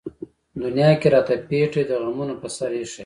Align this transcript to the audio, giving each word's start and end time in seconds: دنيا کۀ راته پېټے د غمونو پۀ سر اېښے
دنيا 0.63 0.89
کۀ 1.01 1.07
راته 1.13 1.33
پېټے 1.47 1.81
د 1.87 1.91
غمونو 2.03 2.35
پۀ 2.41 2.49
سر 2.55 2.71
اېښے 2.77 2.99